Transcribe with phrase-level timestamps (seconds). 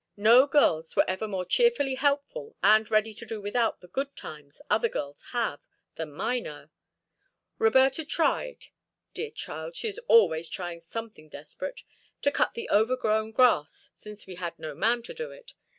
[0.17, 4.59] No girls were ever more cheerfully helpful and ready to do without the good times
[4.67, 5.59] other girls have
[5.93, 6.71] than mine are.
[7.59, 8.65] Roberta tried
[9.13, 11.83] dear child, she is always trying something desperate
[12.23, 15.53] to cut the overgrown grass, since we had no man to do it.